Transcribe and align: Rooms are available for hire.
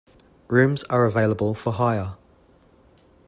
Rooms 0.47 0.83
are 0.85 1.05
available 1.05 1.53
for 1.53 1.73
hire. 1.73 2.15